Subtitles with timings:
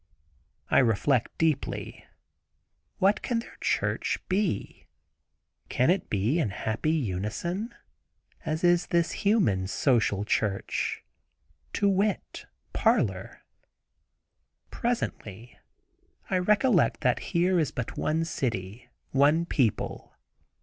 [0.71, 2.03] I reflect deeply,
[2.97, 4.87] what can their church be?
[5.69, 7.75] Can it be in happy unison,
[8.43, 13.43] as is this human social church—to wit, parlor?
[14.71, 15.59] Presently
[16.31, 20.15] I recollect that here is but one city, one people.